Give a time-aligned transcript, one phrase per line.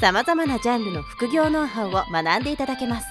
[0.00, 3.06] さまざまなジャンルの副業ノウハウを学んでいただけます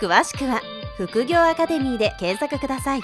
[0.00, 0.60] 詳しくは
[0.96, 3.02] 副業アカデミーで検索ください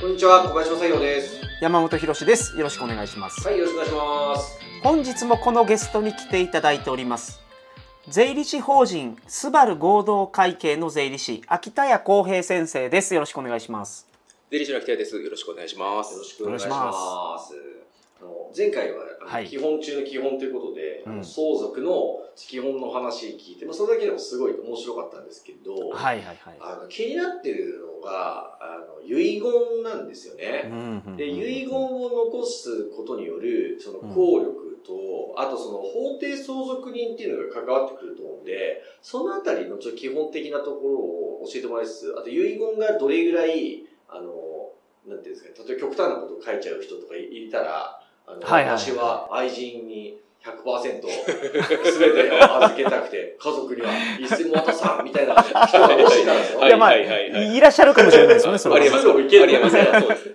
[0.00, 1.40] こんにちは、小林正宏です。
[1.60, 2.56] 山本博史です。
[2.56, 3.44] よろしくお願いします。
[3.44, 4.60] はい、よろしくお願いします。
[4.84, 7.40] 本日もこのゲストに来ていただいております。
[8.06, 13.12] 税理士法人スバル合同会計の税理士秋田谷光平先生です。
[13.12, 14.06] よろしくお願いします。
[14.52, 15.20] 税理士の秋田です。
[15.20, 16.12] よろしくお願いします。
[16.12, 17.77] よろしくお願いしお願いします。
[18.20, 26.58] あの前回は、はい基本中の基本ということで、うん相続の基本の話聞いて、まあ、それだけでもすごい面白かったんですけど、はいはいはい。
[26.60, 30.64] あの気になってるのがあの遺言なんですよね。
[30.66, 44.72] うんうんで遺言を残すことによるその効力と、あとその法定相続人っていうのが関わってくると思うんで、そのあたりのちょっと基本的なところを教えてもらいつつ、あと遺言がどれぐらい、あの、
[45.06, 48.74] なんていうんですかね、例えば極端なことを書いちゃう人とかいたら、あの、はいはい。
[48.74, 51.02] はい私は愛人に100%
[51.98, 56.58] 全てを預けたくて、 家族には一銭も渡さんみたいな人がもしいたらですよ。
[56.60, 57.60] はいいやまあ、はいはいはいい。
[57.60, 58.80] らっしゃるかもしれないですよね、それは。
[58.80, 59.14] ありえますそうい。
[59.14, 59.84] うのもいけるありえますね。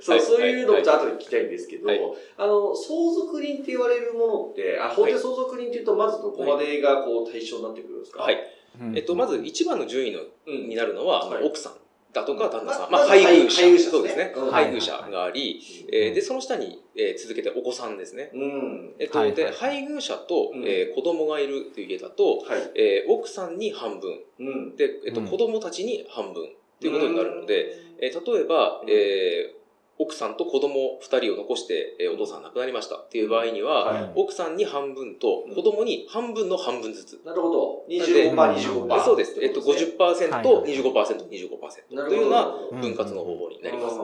[0.01, 2.01] そういそういうのをちょっはと後で聞きたいんですけど、はい。
[2.37, 8.23] あの、相続人って言われるものって、あ、法定相続人っていうと、まずどこまでがこう対象になってくるんですか？
[8.23, 8.37] はい。
[8.81, 8.97] うん。
[8.97, 10.67] えっと、まず一番の順位の、うん。
[10.69, 11.43] になるのは、はい。
[11.43, 11.73] 奥さん
[12.13, 12.91] だとか旦那さん。
[12.91, 13.61] ままあ、配偶者。
[13.63, 14.51] 配偶者ですねそうですねうん。
[14.51, 15.59] 配偶者があり、
[15.91, 18.29] えーで、その下に、えー続けてお子さんですね。
[18.33, 18.93] うん。
[18.99, 22.71] えっと、はいはいで、配偶者と、うんえー子供がいるという家だと、はい。
[22.75, 24.19] えー奥さんに半分。
[24.39, 24.75] うん。
[24.75, 26.47] で、えっと、うん子供たちに半分。
[26.79, 29.62] ということになるので、えー例えば、うんえー
[30.03, 37.21] 奥さんと子供二人を残して、えーお父さん亡くなりましたっていう場合には、はい奥さんに半分と子供に半分の半分ずつ。
[37.25, 37.83] なるほど。
[37.89, 39.03] なんで25%、25%。
[39.03, 39.39] そうです。
[39.41, 42.09] えっと、50%、はい25%、25%なるほど。
[42.09, 43.95] というようなうん分割の方法になります。
[43.97, 44.01] う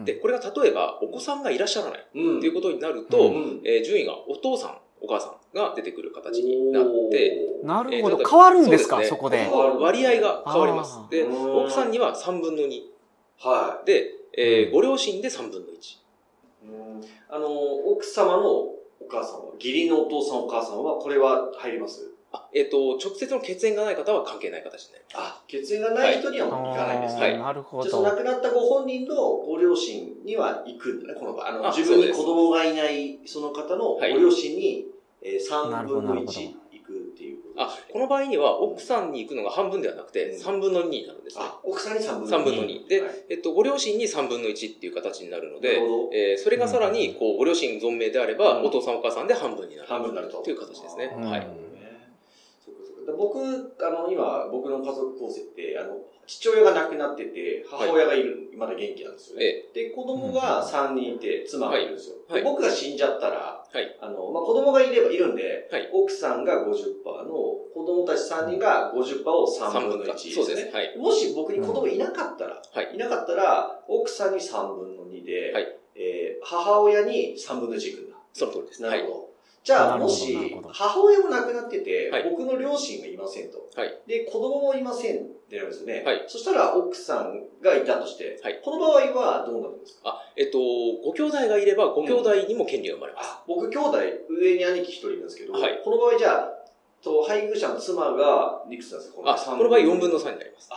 [0.00, 2.40] んで、これが例えば、お子さんがいらっしゃらないうん。
[2.40, 8.18] ということになると、うんえー順位がお父さん、お母さんが出てくる形になって、なるほど。
[8.18, 9.48] えー変わるんですか、そこで。
[9.80, 12.97] 割合が変わりますで、うん奥さんには3分の2。
[13.38, 15.72] はで、えーうんご両親で3分の1。
[15.72, 15.98] い。
[16.64, 18.76] うんあの、奥様のお
[19.08, 22.12] 母さんは、義理のお父さんお母さんは、これは入ります？
[22.30, 25.24] あ、えっ、と、直接の血縁がない方は関係ない形になります。
[25.24, 27.20] あ、血縁がない人にはもう行かないんですね。
[27.22, 28.16] あーなるほじゃあそのど。
[28.16, 31.48] 亡くなったご本人のご両親には行くんだね、この場合。
[31.48, 34.86] あのあ自分に子供がいないその方のごはい両親に、
[35.22, 36.52] えー、3なるほど分の1
[37.58, 41.44] あこの場合には、奥さんに行くのが半分ではなくて、うん3分の2になるんですね。
[41.44, 42.40] あ、奥さんに3分の2。
[42.40, 42.88] 3分の2。
[42.88, 45.80] で、はいえっと、ご両親に3分の1っていう形になるので
[46.12, 49.88] えーそれがさらに、こう、ご両親存命であれば、うんお父さんお母さんで半分になる。
[49.88, 50.38] 半分になると。
[50.38, 51.12] という形ですね。
[51.20, 51.67] はい。
[53.16, 55.96] 僕、あの、今、僕の家族構成って、あの、
[56.26, 59.44] 父親が亡くなってて、母親がいる、まだ元気なんですよね。
[59.44, 62.16] えで、子供が3人いて、妻がいるんですよ。
[62.28, 70.12] はいで僕が死んじゃったら、はいあの、まあ、子供がいればいるんで、はい奥さんが50%の、子供たち3人が50%を3 3分の1分か。
[70.12, 70.34] ですね。
[70.34, 70.74] そうです。
[70.74, 70.98] はい。
[70.98, 78.16] もし僕に子供いなかったら、はいいなかったら、奥さんに3分の2で、はいえー母親に3分の1いくんだ。
[78.32, 78.82] その通りです。
[78.84, 79.18] はいなるほ。
[79.20, 79.27] ど。
[79.68, 80.34] じゃあ、もし
[80.72, 83.68] 母親も亡くなってて、はい僕の両親がいませんと。
[83.76, 85.20] はいで、子供もいませんっ
[85.50, 86.02] てなるんですよね。
[86.06, 90.08] はいそしたら、奥さんがいたとして、はいこの場合はどうなるんですか？
[90.08, 90.56] あ、えっと、
[91.04, 93.28] ご兄弟がいれば、ご兄弟にも権利が生まれます。
[93.28, 93.98] あ、僕、兄弟、
[94.30, 96.50] 上に兄貴一人いるんですけど、はいこの場合じゃあ、
[97.04, 100.70] と配偶者の妻がいくつなんですかあ、この場合4分の3になります。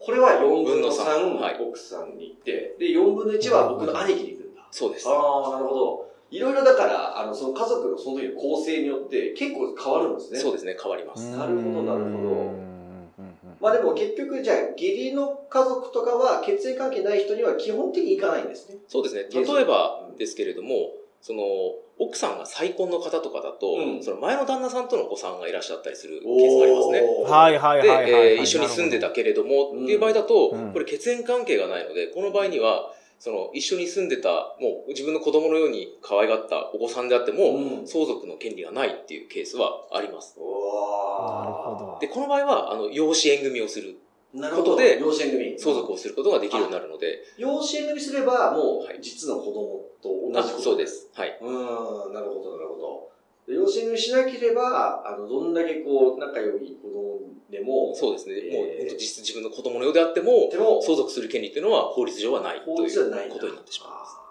[0.00, 4.66] これは4分の3、4分の3はい奥さんに行って、で、4分の1は僕の兄貴に行くんだ。
[4.72, 5.08] そうです。
[5.08, 6.11] ああ、なるほど。
[6.32, 10.40] いろいろだから、あの、その家族のその時の構成によって結構変わるんですね。
[10.40, 11.30] そうですね、変わります。
[11.30, 18.78] なるほどなるほどうんうんうんまあでも結局、じゃあ、義理の家族とかは血縁関係ない人には基本的に行かないんですね。
[18.88, 19.26] そうですね。
[19.30, 21.42] 例えばですけれども、その、
[21.98, 27.00] 奥さんが再婚の方とかだと、うんその前の旦那さんとのお子さんがいらっしゃったりするケースがありますね。
[27.00, 28.36] はいはいで、はいはいはい。
[28.36, 32.90] えー一緒に住んでたけれども、うんっていう場合だと、うんこれ血縁関係がないので、この場合には、
[33.22, 40.34] その、一緒に住んでた、もう自分の子供のように可愛がったお子さんであっても、うん相続の権利がないっていうケースはあります。
[40.36, 40.42] な
[41.46, 43.96] るほどで、この場合は、あの、養子縁組をする。
[44.34, 45.56] ことで養子縁組。
[45.56, 50.62] 相続をすることができるようになるので、養子縁組すれば、もうはい、実の子供と同あじこと。
[50.64, 50.84] そうで。
[50.88, 51.08] す。
[51.14, 51.38] はい。
[51.40, 53.11] うーん、なるほど、なるほど。
[53.46, 57.12] で養子縁組しなければ、あの、どんだけこう、仲良い子供
[57.62, 58.34] も、そうですね。
[58.36, 64.22] えーもう本当実質自分の子供のようであっても、でも、相続する権利っていうのは法律上はないと法律じゃないいうことになってしまいます。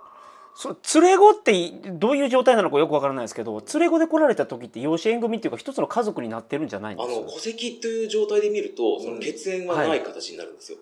[0.53, 10.77] そ連れ子ってどういう状態なのかよくわからないですけど連れ子で来られた時って養子縁組っていうか一つの家族になってるんじゃないんですあの、戸籍という状態で見ると、その血縁はない形になるんですよ。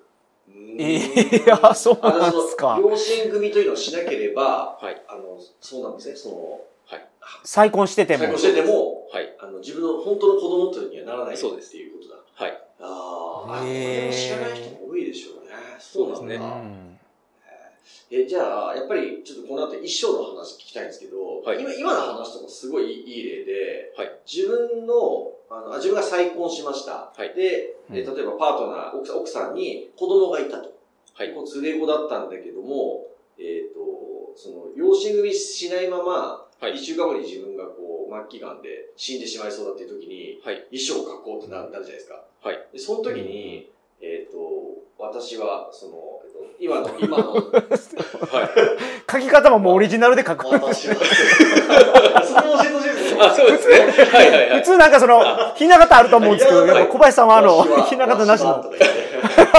[0.79, 5.01] ええあそうなんですか養子縁組というのをしなければ、はい。
[5.07, 6.61] あの、そうなんですね、その、はい。
[7.43, 9.35] 再婚してても再婚してても、はい。
[9.39, 12.15] あの、自分の本当の子供というにはならないそうですっていうことだ。
[12.33, 12.63] はい。
[12.79, 15.51] あーあ、こへーれも知らない人も多いでしょうね。
[15.79, 16.99] そうですねん
[18.11, 27.13] え、じゃあ、やっぱり、ちょっとこの後一生の話聞きたいんですけど、はい今、今の話とかすごいいい例で、はい自分の、あの、あ自分が再婚しました。
[27.15, 30.73] はいで、う例えばパートナー、奥さん奥さんに子供がいたと。
[31.13, 31.33] はい。
[31.33, 33.05] こう連れ子だったんだけども、
[33.37, 33.79] えっ、と、
[34.35, 40.67] その、養子組しないまま、はい一週間後に自分がこう、末期癌で死んでしまいそうだっていう時に、はい。
[40.71, 42.21] 遺書を書こうってななるじゃないですか。
[42.43, 42.67] はい。
[42.73, 43.69] で、その時に、
[44.01, 44.39] えっ、と、
[44.97, 47.41] 私は、その、えっと今の、 今の、はい。
[49.09, 50.95] 書き方ももうオリジナルで書く私は、
[53.19, 53.79] あ、そうですね。
[53.79, 54.59] はいはいはい。
[54.59, 58.63] 普通なんかそのひな形あると思うんですけどやっぱ小林さんはあのひな形なしの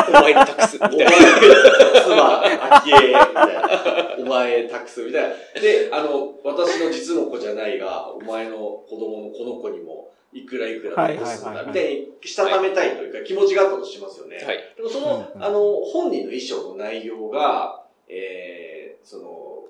[0.08, 0.78] お前に託す。
[0.78, 2.00] みお前、たいな。
[2.02, 4.16] 妻、あきえ、みたいな。
[4.18, 5.28] お前、託す、みたいな。
[5.60, 14.36] で、あの、私の実の子じゃないが、お前の子供のこの子にも、いくらいくら残すんだ、みたいに、したためたいというか、気持ちがあったとしますよね。
[14.36, 14.74] はい。
[14.76, 19.64] でもその、うんあの、本人の衣装の内容が、えー、その、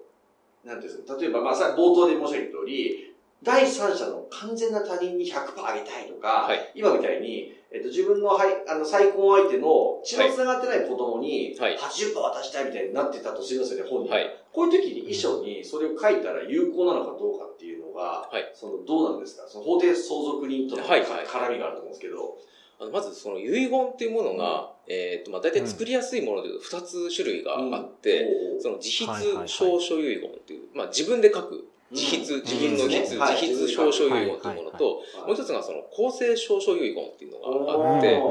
[0.64, 3.09] なんていうんですか、例えば、まあ、さ冒頭で申し上げた通り、
[3.42, 6.72] 第三者の完全な他人に100%あげたいとか、はい。
[6.75, 11.76] 今みたいに、えっと、自分のはいあの再婚相手の血の繋がってない子供にはい。
[11.76, 14.16] 80%渡したいみたいになってたとするんですよね、本人が。
[14.16, 14.37] はい。
[14.52, 18.50] こういう時に遺書にそれを書いたら有効なのかどうかっていうのが、はい。
[18.54, 19.48] そのどうなんですか？
[19.48, 22.36] その法定相続人との絡みがあると思うんですけど、
[22.81, 28.60] あのまずその遺言っていうものが、えっと、まあ大体作りやすいものでいうと2つ種類があって、うん。
[28.60, 32.42] その自筆証書遺言っていう、まあ自分で書く、自筆、うん。
[32.42, 33.40] 自分の筆、はい。
[33.40, 35.26] 自筆証書遺言っていうものと、はい。
[35.26, 38.22] もう一つがその公正証書遺言っていうのがあって、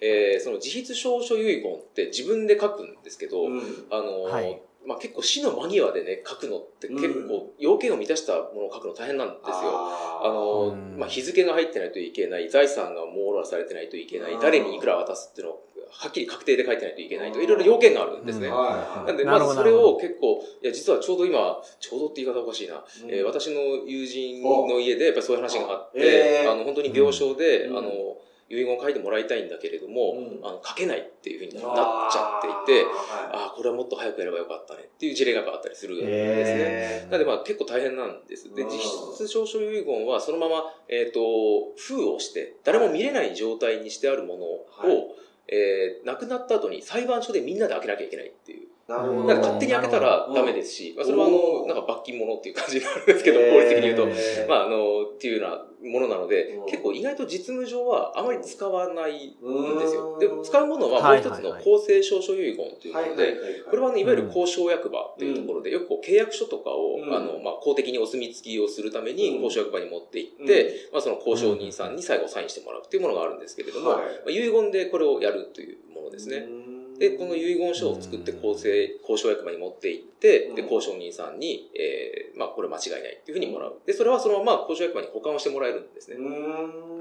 [0.00, 3.60] えーその自筆証書遺言って自分で書くんですけど、うん。
[3.90, 4.28] あの
[4.86, 9.54] まあ、結構死の間際でね、書くのって結構要件を満たしたものを書くの大変なんですよ。
[9.54, 10.98] ああのうん。
[10.98, 18.48] まあ、日付が入ってないといけない、財産が網羅されてないといけない誰にいくら渡すっていうのを、はっきり確定で書いてないといけないとか、いろいろ要件があるんですね。
[18.48, 18.54] うん。
[18.54, 19.06] はい。
[19.06, 23.10] なんで、まずそれを結構、いや、実はちょうど今、ちょうどって言い方おかしいな、うん。
[23.10, 26.52] えー私の友人の家でやっぱりそういう話があって、えー。
[26.52, 27.78] あの、本当に病床で、うん。
[27.78, 27.90] あの、
[28.50, 30.46] 遺言を書いてもらいたいんだけれども、うん。
[30.46, 32.84] あの書けないっていうふうになっちゃっていて、
[33.32, 36.58] ああ、これはもっと早くやればよかったねっていう事例があったりするんですね。
[36.58, 38.54] えなのでまあ結構大変なんです。
[38.54, 38.68] で、うん。
[38.68, 38.78] 実
[39.14, 41.20] 質証書遺言はそのまま、えっ、と、
[41.76, 48.73] 封をして、誰も見れない状態にしてあるものを、はいえー亡くなった後に裁判所でみんなで開けなきゃいけないっていう。
[48.86, 49.24] なるほど。
[49.24, 54.08] なんか勝手に開けたらダメですし、まあ、それはあの、なんか罰金者っていう感じになるんですけど、法律的に言うと。
[54.08, 60.14] えーまあ、あの、っていうようなものなのでうん、結構意外と実務上はあまり使わないんですよ。
[60.14, 60.18] うん。
[60.18, 63.36] で、使うものはもう一つの公正証書遺言というもので、
[63.68, 67.14] これはね、いわゆる公証役場っていうところで、よくこう契約書とかを、うん。
[67.14, 69.42] あの、まあ、公的にお墨付きをするためにうん。
[69.42, 73.98] 公証役場に持って行って、まあ、その交渉人さんに最後サインしてもらうっていうものがあるんですけれども、はい。
[73.98, 76.46] まあ、遺言でこれをやるというものですね。
[76.98, 80.72] で、この遺言書を作って公正、交渉役場に持って行って、で、うん。
[80.72, 83.80] 交渉人さんに、えー、まあ、これ間違いないっていうふうにもらう。
[83.86, 86.16] で、それはそのまま交渉役場に保管をしてもらえるんですね。
[86.16, 86.22] う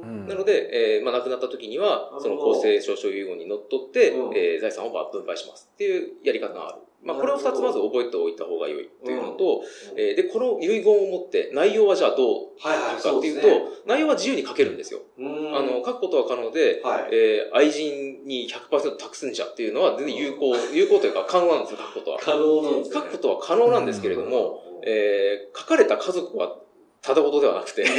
[0.05, 0.27] ん。
[0.27, 4.37] なので、えー、まあ、亡くなった時にはその公正証書遺言にのっとって、うん。
[4.37, 6.81] えー、財産を分配しますっていうやり方がある。
[7.05, 9.61] まあ、これを二つまず覚えておいた方が良いっていうのと、
[9.97, 15.01] えーで、この遺言を持って内容はじゃあどうはいはい、書くかっていうと、そうですね内容は自由に書けるんですよ。
[15.17, 17.09] うんあの、書くことは可能で、はい。
[17.11, 22.19] えー愛人に100%託すんじゃっていうのは全然有効、有効というか可能なんですよ、書くことは。
[22.21, 26.57] 可能なんですね書くことは可能なんですけれども、えー書かれた家族は
[27.03, 27.83] ただ事ではなくて、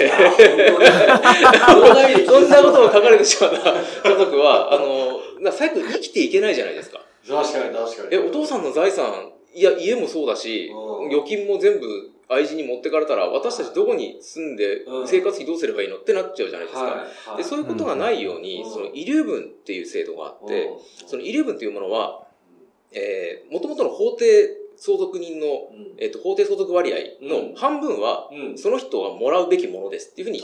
[2.27, 3.75] そんなことを書かれてしまった
[4.09, 7.04] 家族は、あの、な最後生きていけないじゃないですか。
[7.27, 8.15] 確かに確かに。
[8.15, 15.09] え、お父さんの財産、いや、家もそうだしうん、預金も全部愛人に持ってかれたら、私たちどこに住んでうん。
[15.09, 16.85] 生活費どうすればいいのってなっちゃうじゃないですか。
[16.85, 17.37] はいはい。
[17.39, 18.71] で、そういうことがないように、うん。
[18.71, 20.69] その遺留分っていう制度があって、
[21.07, 22.27] その遺留分っていうものは、
[22.93, 24.25] えー、元々の法定
[24.77, 25.95] 相続人の、うん。
[25.99, 27.55] えっ、と、法定相続割合うのん。
[27.55, 28.59] 半分は、うん。
[28.59, 30.43] その人がもらうべきものですっていうふうに。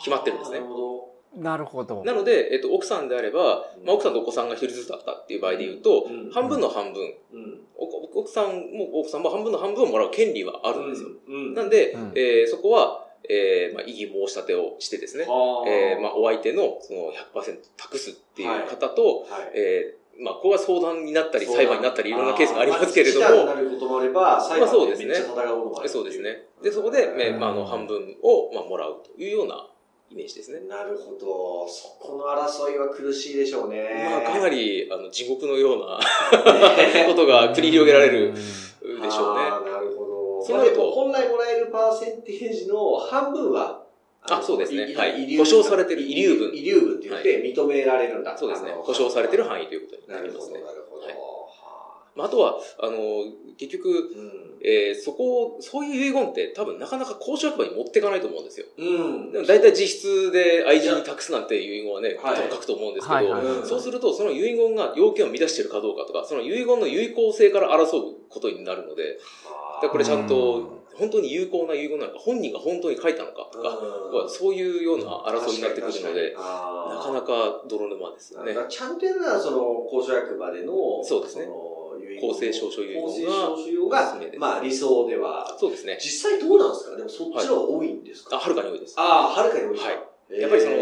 [0.00, 0.60] 決まってるんですね。
[0.60, 7.38] なるほなるほどなので、えっ、と、奥さんであれば、まあ、奥さんとお子さんが一人ずつだったっていう場合で言うと、うん半分の半分、ど。
[7.38, 7.60] うん。
[7.76, 11.08] お奥さんも奥さんも半分の半分をもらう権利はあるんですよ。
[11.28, 11.54] うん。
[11.54, 25.88] なんで、うんえーそこは、ええー、まあ、異議申し立てをしてですね、えー、まあ、お相手のその100%託すっていう方と、はいはいえーまあ、ここは相談になったり、裁判になったり、いろんなケースがありますけれども、まあ、なることもあれば、裁判でめっちゃ戦うこともある。
[25.88, 26.44] そうですね。
[26.62, 29.66] で、そこで、えーまあ、あの、半分を、まあ、もらうというような
[30.10, 30.60] イメージですね。
[30.68, 31.68] なるほど。
[31.68, 34.08] そこの争いは苦しいでしょうね。
[34.10, 36.00] まあ、かなり、あの、地獄のような
[37.06, 39.42] ことが繰り広げられるでしょうね。
[39.70, 40.44] なるほど。
[40.44, 43.84] そうなると本来もらえるパーセンテージの半分は、
[44.22, 48.36] あそうですねいはい保証されてる遺留分遺留分って言って認められるんだ。
[48.36, 48.72] そうですね。
[48.72, 50.72] 保証されてる範囲ということになりますねな。
[50.72, 51.02] るほど。
[51.02, 51.29] はいは
[52.20, 53.24] まあ、あとは、あの、
[53.56, 54.50] 結局、あうん。
[54.62, 58.66] えーそこを、そういう遺言って多分なかなか公職役場に持っていかないと思うんですよ。
[58.76, 59.32] うん。
[59.32, 62.36] でも大体実質で愛人に託すなんていう遺言はね、はい。
[62.36, 69.20] 多分書くと思うんですけど、そうするとその遺言が要件を満たしているかどうかとか、その遺言の有効性から争うことになるので、だ
[69.80, 73.70] からこれちゃんと、本当に有効な遺言なのか、本人が本当に書いたのかとか、
[74.12, 74.28] うん。
[74.28, 76.40] そういうような争いになってくるので、な
[76.96, 78.54] なかなか泥沼ですよね。
[78.68, 79.58] ちゃんとやるなら、その、
[79.88, 81.46] 公職役場での、そうですね。
[81.46, 81.52] の
[82.14, 85.56] 遺言公正証書遺言が公正証書遺言がまあ理想では。
[85.58, 85.98] そうですね。
[86.00, 86.96] 実際どうなんですか？
[86.96, 88.94] でもそっちの方が多いんですか、あ、はるかに多いです。
[88.98, 89.90] ああ、はるかに多いですか。
[89.90, 89.98] はい。
[90.32, 90.76] えーやっぱりその、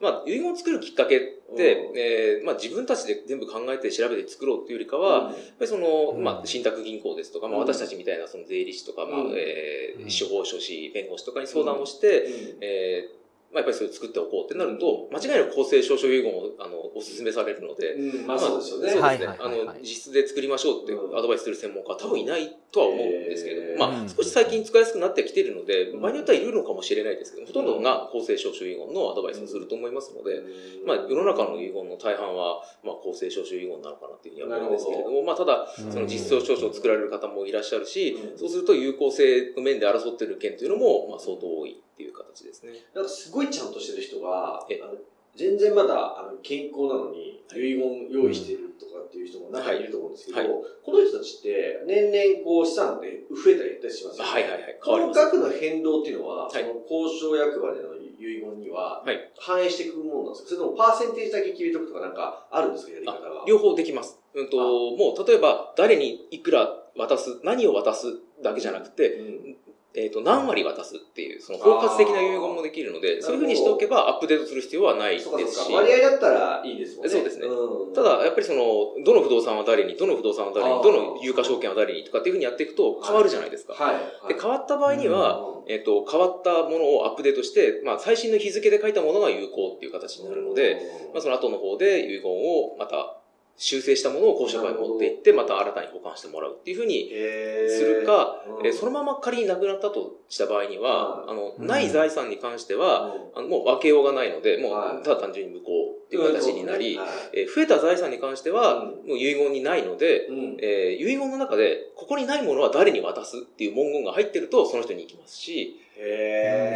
[0.00, 1.20] まあ、遺言を作るきっかけっ
[1.56, 1.98] て、うん。
[1.98, 6.22] えーまあ自分たちで全部考えて調べて作ろうっていうよりかは、やっぱりその、うん。
[6.22, 7.66] まあ、信託銀行ですとか、まあうん。
[7.66, 10.10] 私たちみたいなその税理士とか、まあうん、えーうん。
[10.10, 12.58] 司法書士、弁護士とかに相談をして、うん。
[12.60, 13.21] えー
[13.52, 18.80] まあ、やっぱりそれを作っておこうってなると、間違いなく公正証書遺言を、あの、お勧めされるので、うん、まあそうですよね。
[18.80, 19.02] そうですね。
[19.02, 19.60] はいはいはいはい。
[19.60, 26.00] あの、実質で作りましょうってアドバイスする専門家は多分いないとは思うんですけれども、うんまあ、少し最近使いやすくなってきているので、うん。
[26.00, 30.86] 場合によってはいるのかもしれないですけど、ほとんどが公正証書遺言のアドバイスをすると思いますので、うん。
[30.86, 38.38] まあ、世の中の遺言の大半は、まあ、公正証書遺言なのかなっていうふうには思うんですけれども、まあ、ただ、その実証証書を作られる方もいらっしゃるし、うん。
[38.38, 42.72] そうすると有効性の面で争っている件というのも、まあ、相当多いっていう形ですね。
[42.94, 44.94] なんかすごいちゃんとしてる人がえ、あの
[45.36, 50.48] 全然まだあの健康なのに遺言用意してるとかっていう人も中にいると思うんですけど、はい
[50.84, 54.30] この人たちって年々こう資産って増えたり減ったりしますよね。
[54.30, 54.62] はいはいはい。
[54.64, 55.12] 変この。
[55.12, 60.48] 額の変動っていうのは、はいその交渉役場での遺言にははい反映していくものなんですか？
[60.48, 62.92] それともパーセンテージだけ決めとくとかなんかあるんですか？
[62.92, 63.44] やり方が。
[63.46, 64.18] 両方できます。
[64.34, 68.06] うんと、あもう、例えば、誰にいくら渡す、何を渡す
[68.42, 69.51] だけじゃなくて、うん
[69.94, 77.10] えっ、と、何割渡すっていう、その包括的な遺言もできるので、ーそういうふうにしておけばアップデートする必要はないですしか。、割合だったらいいですもんね。
[77.10, 83.74] そうですねうんただ、やっぱりその、どの不動産は誰に、どの不動産は誰に、どの有価証券は誰にとかっていうふうにやっていくと変わるじゃないですか。
[83.74, 83.94] はい。
[83.94, 90.80] はいで、変わった場合には、うんえっ、と、変わったものをアップデートして、まあ、最新の日付で書いたものが有効っていう形になるので、
[91.12, 93.21] まあ、その後の方で遺言をまた
[93.56, 98.66] 修正したものを公職場に持っていって、また新たに保管してもらうっていうふうにするか、うん。
[98.66, 101.30] えーそのまま仮になくなったとした場合には、うん。
[101.30, 103.38] あの、うんない財産に関しては、うん。
[103.38, 104.96] あのもう分けようがないので、もはい。
[104.98, 108.88] うただ単純に無効っていう形になり、はいえー増えた財産に関しては、うん。
[109.08, 110.56] もう遺言にないので、うん。
[110.60, 115.78] えー遺言の中で、ここにないものは誰に渡すっていう文言が入ってると、その人に行きますし、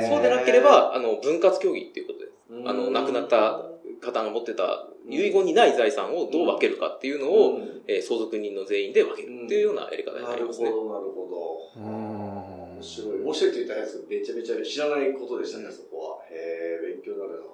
[0.08, 2.32] そうでなければ、あの、分割協議っていうことです。
[2.50, 2.68] うん。
[2.68, 3.64] あの、亡くなった
[4.00, 10.64] 方が持ってた遺言にない財産をどう分けるかっていうのを、うんえー相続人の全員で分けるっていうようなやり方にななるほど、りますね。
[10.66, 11.82] なるほど。
[11.82, 13.22] うん面白い。
[13.22, 16.24] 面白いって言ったやつめちゃめちゃ知らないことでしたね、そこは。
[16.30, 17.46] へえ、勉強になる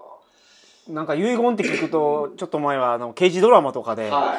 [0.88, 4.16] なんか遺言って聞くとちょっと前はあの刑事ドラマとかで、な。
[4.16, 4.38] はい。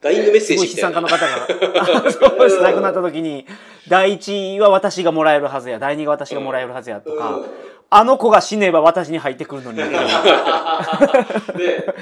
[0.00, 1.52] ダイイングメッセージみたいな悲惨家の。
[1.52, 3.46] 方が あそうです亡くなった時に
[3.88, 7.46] 第一は私がもらえるはずや第二が私がもらえるはずやとか、うん
[7.94, 9.78] あの子が死ねば私に入ってくるのに。
[9.78, 9.84] で、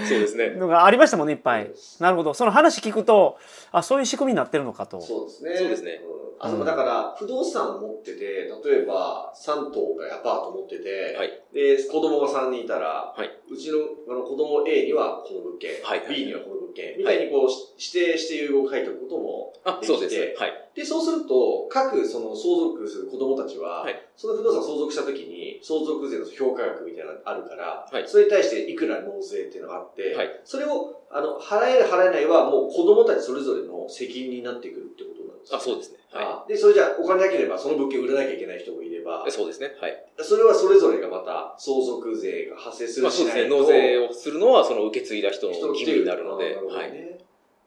[0.09, 0.51] そうですね。
[0.51, 1.71] のがありましたもんねいっぱい。
[1.99, 2.33] なるほど。
[2.33, 3.39] その話聞くと
[3.73, 5.01] あそういう仕組みになってるのかと。
[5.01, 5.57] そうですね。
[5.57, 6.01] そうですね。
[6.05, 11.41] うんあそこだから、不動産を持ってて、例えば、3棟がアパート持ってて、はい。
[11.53, 13.31] で、子供が3人いたら、はい。
[13.51, 13.79] うちの
[14.09, 20.41] あの子供 A にはこの物件、はい B にはこの物件、みたいにこう、し指定して遺言を書いておくこともあ、できてそうです。
[20.41, 20.53] はい。
[20.75, 24.01] で、そうすると、各その相続する子供たちは、はい。
[24.17, 28.09] その不動産を相続した時に、相続税の評価額みたいなのがあるから、はい。
[28.09, 30.41] それに対していくら納税っていうのがあって、はい。
[30.45, 35.59] それを、あの、払える払えないはもう子供たちそれぞれの責任になってくるってことなんですよ。
[35.59, 36.00] あ、そうですね。
[36.13, 39.73] はあで、それじゃあお金なければその物件売らなきゃいけない人もいればい。、そうですね。
[39.81, 40.05] はい。
[40.19, 43.43] それはそれぞれがまた相続税が発生すまあそうですね。
[43.45, 46.93] るしないと納税をするのは、その受け継いだ人の人義務になるので、はい。
[46.93, 47.19] ね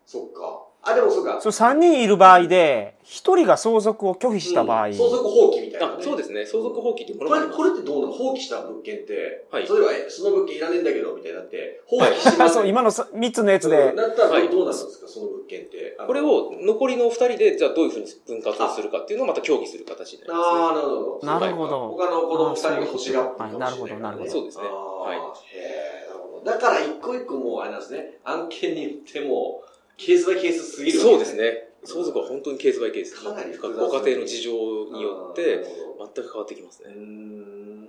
[0.05, 0.72] そっか。
[0.85, 1.39] あ、でもそうか。
[1.39, 5.95] そう3人いる場合で1人が相続を拒否した場合、うん相続放棄みたいな、ね。
[5.99, 6.45] あそうですね。
[6.45, 8.11] 相続放棄ってこれ、これってどうなの？
[8.11, 12.55] 放棄した物件って、はい例えば、えその物件いらねえんだけど、みたいになって、放棄します。
[12.59, 15.97] そう今の3つのやつでうんなったらどうなるんですか、その物件って。
[16.05, 20.59] これを残りの二人で、じゃあどういうふうに分割をするかっていうのをまた協議する形になりますね。
[20.59, 21.27] ああ、なるほど。
[21.27, 23.59] なるほど他の子供二人が欲しがってるかもしれないね。
[23.59, 25.17] はいなるほどなるほどそうですねはい
[25.57, 26.51] へえ、なるほど。
[26.51, 29.61] だから一個一個もうあれなんですね、案件によっても、
[29.97, 31.35] ケースバイケースすぎるわけそうです。
[31.35, 31.69] ね。
[31.85, 33.21] 相続は本当にケースバイケース。
[33.21, 34.51] かなり複雑ご家庭の事情
[34.93, 35.63] によって
[36.15, 36.93] 全く変わってきますね。
[36.93, 37.81] ん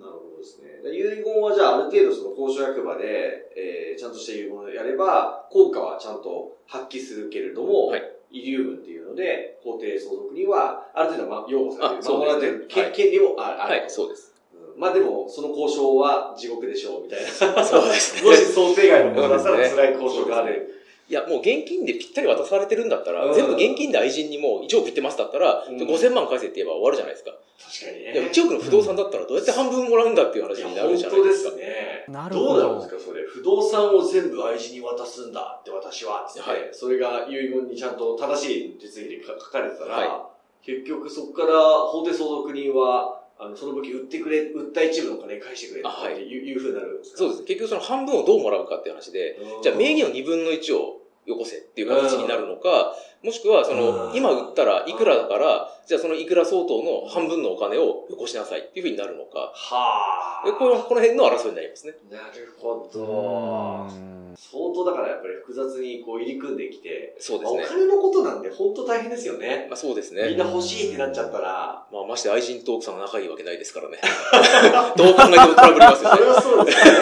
[0.00, 0.82] なるほどですね。
[0.82, 12.00] で遺言はじゃあある程度その交渉役場で、えーちゃんとした遺言をやれば、効果はちゃんと発揮するけれども、はい遺留分っていうので、法定相続人は、ある程度ま擁護されてる。
[12.00, 13.80] あそう守られてる、権利もあある。
[13.80, 14.34] はい、そうです。
[14.52, 17.64] うんまあでも、その交渉は地獄でしょう、みたいな。
[17.64, 20.75] そうですね もし想定外のものだったらそうですね辛い交渉がある。
[21.08, 27.30] いや、もう現金でぴったり渡されてるんだったら、うん全部現金で愛人にもう1億いってますだったら、うん5000万返せって言えば終わるじゃないですか。
[27.56, 28.12] 確かにね。
[28.12, 31.56] いや、1億の不動産だったらどうやって半分もらうんだっていう話になるじゃない本当ですでか。
[31.56, 32.04] すね。
[32.08, 33.22] なるほどどうなんですか、それ。
[33.22, 40.28] 不動産を全部愛人に渡すんだって私は、つって、はいそれが遺言にちゃんと正しい手続きで書書かれてたら、は
[40.62, 41.52] 結局そこから
[41.86, 46.42] 法定相続人は、あの、その武器売ってくれ、売った一部のお金返してくれとかあはいってい。
[46.42, 47.18] う,、いうふうになるんですか？
[47.18, 47.42] そうです。
[47.44, 60.46] 結局その半分をどうもらうかっていう話で、うんじゃあ名義の2分の1をよこせっていう形になるのか、もしくはその、うん今売ったらいくらだから、じゃあそのいくら相当の半分のお金をよこしなさいっていうふうになるのか、はあ。
[60.46, 61.94] でこのこの辺の争いになりますね。
[62.10, 63.02] なるほうど。
[63.02, 67.58] ん相当だからやっぱり複雑にこう入り組んできて、そうですね。
[67.58, 69.66] まあお金のことなんで本当大変ですよね。
[69.68, 70.36] まあそうですみんね。
[70.36, 73.98] な欲しいってなっちゃったら、まあまして愛人と奥さんが仲いいわけないですからね。
[74.96, 76.16] どう考えてもトラブりますよね。
[76.16, 77.00] それはそうですよね。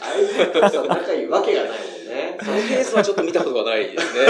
[0.00, 2.01] 相手と仲いいわけがないもん
[2.50, 4.26] のケースはちょっと見たことがないですね。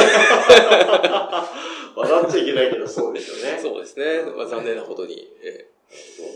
[1.95, 3.59] 笑っちゃいけないけど、そうですよね。
[3.61, 4.23] そうですね。
[4.37, 5.29] まあ残念なことに。
[5.43, 5.69] え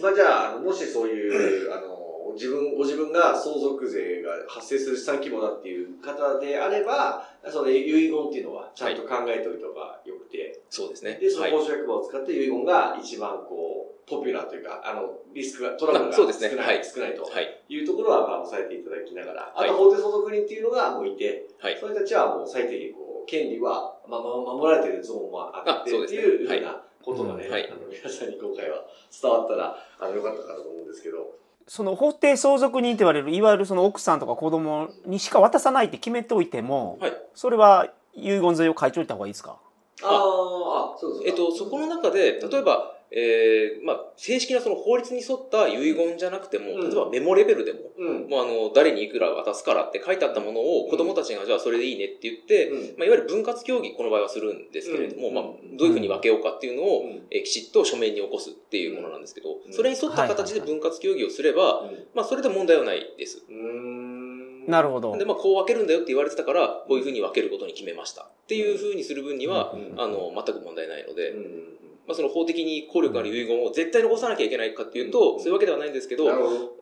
[0.03, 11.19] まあじゃあ、もしそういう、あの、自分、ご自分が相続税が発生する資産規模だっていう方であれば、その遺言っていうのはちゃんと考えておいた方がよくて、そうですね。
[11.21, 11.53] で、そのはい。
[11.53, 16.85] 公衆役場を使って遺言が一番こう、ポピュラーというか、あの、リスクが、トラブルがあそう少ない、ですねはい。
[16.85, 17.25] 少ないと。
[17.25, 17.61] はい。
[17.69, 19.69] いうところは、まあ、抑えていただきながら、あはい。
[19.69, 21.77] と法定相続人っていうのがもういて、はい。
[21.81, 26.61] それたちはもう最低限こう、権利は、まあ、ま守られてるゾーンもあってっていうふはい。
[26.61, 27.53] うなことがね、うん。
[27.53, 27.69] はい。
[27.69, 31.35] あの皆さんに今回は伝わったら、あの、よかったかなと思うんですけど。
[31.69, 37.13] その法定相続人と言われるいわゆるその奥さんとか子供にしか渡さないって決めておいても、はい。
[37.35, 39.57] それは遺言税を書いておいた方がいいですか？
[40.03, 46.81] ああ、あ、そうですえっと、そこの中で、例えば、えー、まあ、正式なその法律に沿った遺言じゃなくても、うん。
[46.81, 48.29] 例えばメモレベルでも、うん。
[48.29, 52.99] もうあの、誰にいくら渡すからって書いてあったものを子供たちがじゃあそれでいいねって言って、うん。
[52.99, 55.35] まあ、いわゆる分割協議、この場合はするんですけれども、うん。
[55.35, 55.45] まあ、
[55.79, 57.27] どういうふうに分けようかっていうのを、うん。
[57.31, 59.73] えーきちっと書面に起こすっていうものなんですけど、うん。
[59.73, 63.45] それに沿った形で分割協議をすれば、まあ、それで問題はないです。
[63.49, 64.67] うーん。
[64.67, 65.17] なるほど。
[65.17, 68.23] で、まあ、こう分けるんだよって言われてたから、こういうふうに分けることに決めました。
[68.23, 70.01] っていうふうにする分には、うん。
[70.01, 71.76] あの、全く問題ないので、うん。
[72.07, 76.27] まあ、その法的に効力ある遺言を絶対残さなきゃいけないかっていうと、うんそういうわけではないんですけど。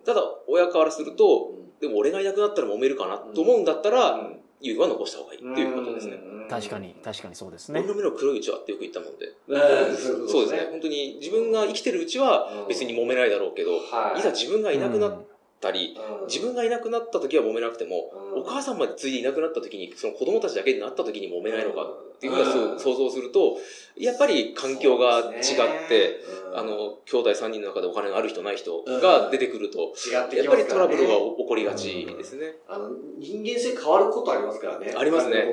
[0.04, 6.18] ただ、親からすると、でも俺がいなくなったら揉めるかなと思うんだったら、遺言は残した方がいいっていうことですね。
[6.48, 6.94] 確かに。
[7.02, 9.32] 確かにそうですね俺の目の黒いうちはってよく言ったもんで。
[9.48, 10.68] うんそうですね。。
[10.70, 15.22] 本当に自分が生きてるうちは別に揉めないだろうけど、はいいざ自分がいなくなっ
[15.64, 16.26] たり、うん。
[16.26, 18.42] 自分がいなくなった時は揉めなくても、うん。
[18.42, 23.56] お母さんまでついでいなくなった時に、その子供たちだけになった時に揉めないのかっていうふう想像すると、
[23.96, 26.20] やっぱり環境が違って、、
[26.54, 32.54] あ、の、兄弟3人の中でお金がある人ない人が出てくると、違ってやっぱりトラブルがが起こりがちですね。
[32.68, 34.92] あの、人間性変わることありますからね。
[34.96, 35.46] ありますね。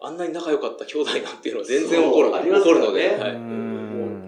[0.00, 3.79] あんなに仲良かった兄弟なんていうのは全然起こる、起こるので、はい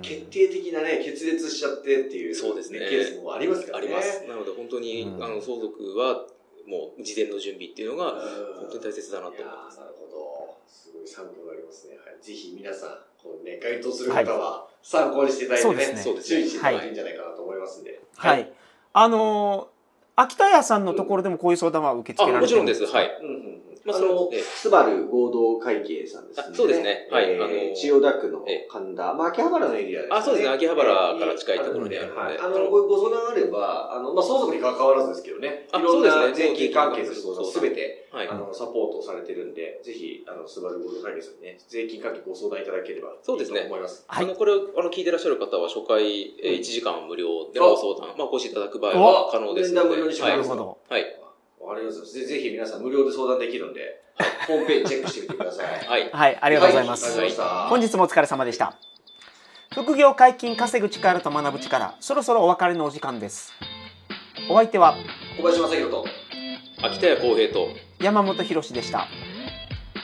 [0.02, 3.86] 決定的なね、決裂しちゃってっていう、そうですねケースもありますからね。
[3.86, 4.24] あります。
[4.28, 6.26] なので本当に、うんあの、相続は、
[6.66, 8.20] もう事前の準備っていうのが、うん
[8.60, 9.78] 本当に大切だなと思います。
[9.78, 10.58] ーなるほど。
[10.68, 11.96] すごい参考になりますね。
[11.96, 12.90] はい、ぜひ皆さん、
[13.22, 18.00] このね、該当する方は参考にしていただいてね、そうですね注意していただいていいんじゃないかなと思いますんで。
[18.16, 18.52] はい、
[18.92, 19.72] あのー
[20.14, 22.80] 秋田屋さんのところでもこういう相談は受け付あ、けられてもちろんです。
[22.82, 23.18] るんですかはい。
[23.22, 23.51] うん
[23.84, 26.46] まああのスバル合同会計さんですね。
[26.50, 27.08] あそうですね。
[27.10, 27.30] はい。
[27.30, 28.68] えーあの千代田区のええ。
[28.70, 30.16] 神田、まあ、秋葉原のエリアですね。
[30.16, 30.54] あそうですね。
[30.54, 32.20] 秋葉原から近いところにあるので。
[32.20, 32.38] はい。
[32.38, 36.54] あの、こういうご相談があれば、あの、まあ、相続に関わらずですけどね、あいろんなそうですね。
[36.54, 38.28] 税金関係の相談すべて、はい。
[38.28, 38.34] あ。
[38.34, 43.62] の、サポートされてるんで、ぜひ、あの、スバル合同会計さんにね、税金関係ご相談いただければいいとそうですね。
[43.66, 44.04] 思います。
[44.06, 44.24] はい。
[44.24, 49.88] あの、これを、あの、聞いてらっしゃる方は、初回、えーうん1時間無料であご相談、まあ、お越しいただく場合は可能ですので。
[49.88, 50.30] 面談無料にします。
[50.30, 50.38] はい。
[50.38, 50.68] なるほど。
[50.68, 51.21] わか
[51.72, 52.14] ありがとうございます。
[52.14, 54.02] ぜぜひ皆さん無料で相談できるんで、
[54.46, 55.66] ホームページチェックしてみてください。
[55.86, 56.10] はい。
[56.12, 57.20] はい、ありがとうございます。
[57.68, 58.76] 本日もお疲れ様でした。
[59.72, 63.52] 副業解禁稼ぐ力と学ぶ力、そろそろお別れのお時間です。
[64.50, 64.96] お相手は
[65.38, 66.04] 小林正宏と、
[66.82, 67.68] 秋田屋公平と、
[68.00, 69.08] 山本博史でした。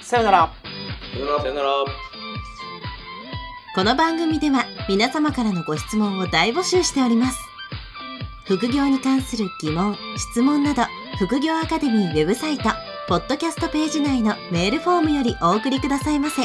[0.00, 0.52] さようなら。
[1.12, 1.68] さよならさよなら。
[3.74, 7.38] この番組では皆様からのご質問を大募集しております。
[8.46, 10.82] 副業に関する疑問、質問など、
[11.18, 12.70] 副業アカデミーウェブサイト、
[13.08, 16.42] ポッドキャストページ内のメールフォームよりお送りくださいませ。